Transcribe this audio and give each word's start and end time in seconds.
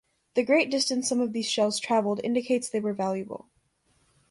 The 0.33 0.41
great 0.41 0.71
distance 0.71 1.07
some 1.07 1.19
of 1.19 1.31
these 1.31 1.47
shells 1.47 1.79
traveled 1.79 2.21
indicates 2.23 2.67
they 2.67 2.79
were 2.79 2.91
valuable. 2.95 3.45